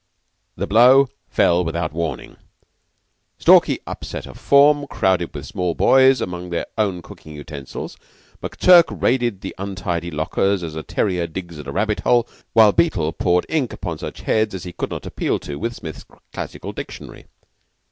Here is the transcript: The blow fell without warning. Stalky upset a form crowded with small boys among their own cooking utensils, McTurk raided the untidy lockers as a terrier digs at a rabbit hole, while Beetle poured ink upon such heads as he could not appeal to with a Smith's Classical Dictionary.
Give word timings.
The 0.55 0.65
blow 0.65 1.09
fell 1.29 1.63
without 1.63 1.93
warning. 1.93 2.37
Stalky 3.37 3.77
upset 3.85 4.25
a 4.25 4.33
form 4.33 4.87
crowded 4.87 5.31
with 5.35 5.45
small 5.45 5.75
boys 5.75 6.21
among 6.21 6.49
their 6.49 6.65
own 6.75 7.03
cooking 7.03 7.35
utensils, 7.35 7.97
McTurk 8.41 8.99
raided 8.99 9.41
the 9.41 9.53
untidy 9.59 10.09
lockers 10.09 10.63
as 10.63 10.73
a 10.73 10.81
terrier 10.81 11.27
digs 11.27 11.59
at 11.59 11.67
a 11.67 11.71
rabbit 11.71 11.99
hole, 11.99 12.27
while 12.53 12.71
Beetle 12.71 13.13
poured 13.13 13.45
ink 13.47 13.73
upon 13.73 13.99
such 13.99 14.21
heads 14.21 14.55
as 14.55 14.63
he 14.63 14.73
could 14.73 14.89
not 14.89 15.05
appeal 15.05 15.37
to 15.37 15.59
with 15.59 15.73
a 15.73 15.75
Smith's 15.75 16.05
Classical 16.33 16.71
Dictionary. 16.73 17.27